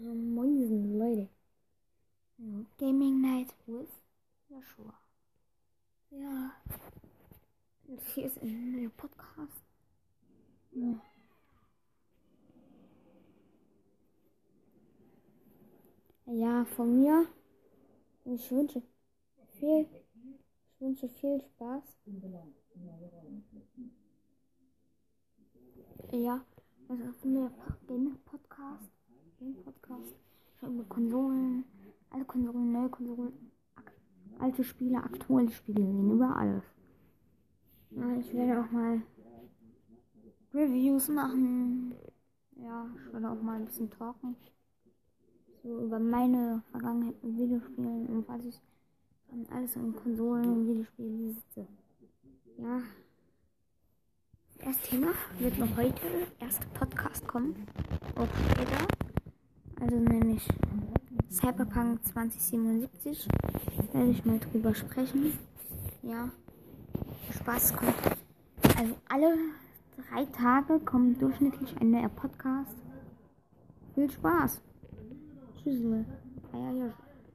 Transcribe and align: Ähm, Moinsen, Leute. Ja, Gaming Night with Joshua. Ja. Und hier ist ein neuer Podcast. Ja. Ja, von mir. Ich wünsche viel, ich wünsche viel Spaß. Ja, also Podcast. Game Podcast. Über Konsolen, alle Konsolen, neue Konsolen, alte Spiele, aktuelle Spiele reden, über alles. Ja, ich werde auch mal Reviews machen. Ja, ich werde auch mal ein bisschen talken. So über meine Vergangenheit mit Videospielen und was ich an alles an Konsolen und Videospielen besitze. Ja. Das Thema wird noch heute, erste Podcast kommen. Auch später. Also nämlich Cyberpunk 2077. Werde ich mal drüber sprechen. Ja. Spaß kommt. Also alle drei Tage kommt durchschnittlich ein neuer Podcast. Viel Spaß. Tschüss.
Ähm, 0.00 0.34
Moinsen, 0.34 0.96
Leute. 0.96 1.28
Ja, 2.38 2.64
Gaming 2.78 3.20
Night 3.20 3.52
with 3.66 3.88
Joshua. 4.48 4.94
Ja. 6.10 6.52
Und 7.88 8.00
hier 8.14 8.26
ist 8.26 8.40
ein 8.40 8.72
neuer 8.72 8.90
Podcast. 8.90 9.64
Ja. 10.70 11.00
Ja, 16.26 16.64
von 16.64 17.00
mir. 17.00 17.26
Ich 18.24 18.50
wünsche 18.52 18.82
viel, 19.58 19.88
ich 19.90 20.80
wünsche 20.80 21.08
viel 21.08 21.40
Spaß. 21.40 21.82
Ja, 26.12 26.44
also 26.88 27.12
Podcast. 27.22 27.50
Game 27.88 28.10
Podcast. 28.24 28.27
Über 30.78 30.86
Konsolen, 30.90 31.64
alle 32.10 32.24
Konsolen, 32.24 32.70
neue 32.70 32.88
Konsolen, 32.88 33.32
alte 34.38 34.62
Spiele, 34.62 35.02
aktuelle 35.02 35.50
Spiele 35.50 35.80
reden, 35.80 36.12
über 36.12 36.36
alles. 36.36 36.62
Ja, 37.90 38.16
ich 38.16 38.32
werde 38.32 38.60
auch 38.60 38.70
mal 38.70 39.02
Reviews 40.54 41.08
machen. 41.08 41.96
Ja, 42.62 42.86
ich 42.94 43.12
werde 43.12 43.28
auch 43.28 43.42
mal 43.42 43.56
ein 43.56 43.64
bisschen 43.64 43.90
talken. 43.90 44.36
So 45.64 45.80
über 45.80 45.98
meine 45.98 46.62
Vergangenheit 46.70 47.24
mit 47.24 47.36
Videospielen 47.36 48.06
und 48.06 48.28
was 48.28 48.44
ich 48.44 48.60
an 49.32 49.46
alles 49.50 49.76
an 49.76 49.96
Konsolen 49.96 50.48
und 50.48 50.68
Videospielen 50.68 51.18
besitze. 51.18 51.66
Ja. 52.58 52.82
Das 54.64 54.80
Thema 54.82 55.08
wird 55.40 55.58
noch 55.58 55.76
heute, 55.76 56.28
erste 56.38 56.68
Podcast 56.68 57.26
kommen. 57.26 57.66
Auch 58.14 58.28
später. 58.52 58.97
Also 59.90 60.00
nämlich 60.00 60.46
Cyberpunk 61.30 62.04
2077. 62.04 63.26
Werde 63.94 64.10
ich 64.10 64.22
mal 64.22 64.38
drüber 64.38 64.74
sprechen. 64.74 65.32
Ja. 66.02 66.28
Spaß 67.34 67.74
kommt. 67.74 67.94
Also 68.76 68.94
alle 69.08 69.34
drei 69.96 70.26
Tage 70.26 70.78
kommt 70.80 71.22
durchschnittlich 71.22 71.74
ein 71.80 71.90
neuer 71.90 72.10
Podcast. 72.10 72.76
Viel 73.94 74.10
Spaß. 74.10 74.60
Tschüss. 75.62 76.04